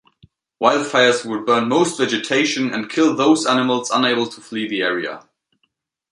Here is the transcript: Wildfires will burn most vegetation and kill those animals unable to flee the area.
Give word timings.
Wildfires 0.59 1.23
will 1.29 1.45
burn 1.45 1.69
most 1.69 1.99
vegetation 1.99 2.73
and 2.73 2.89
kill 2.89 3.15
those 3.15 3.45
animals 3.45 3.91
unable 3.91 4.25
to 4.25 4.41
flee 4.41 4.67
the 4.67 4.81
area. 4.81 5.25